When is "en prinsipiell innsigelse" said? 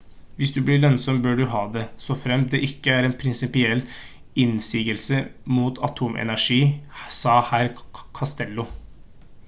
3.09-5.21